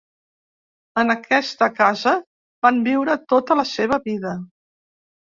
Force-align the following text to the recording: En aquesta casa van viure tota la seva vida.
En 1.01 1.13
aquesta 1.15 1.67
casa 1.79 2.13
van 2.67 2.79
viure 2.87 3.17
tota 3.35 3.59
la 3.61 3.65
seva 3.73 4.01
vida. 4.07 4.33